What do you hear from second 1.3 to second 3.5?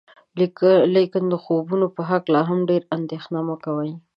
خوبونو په هکله هم ډیره اندیښنه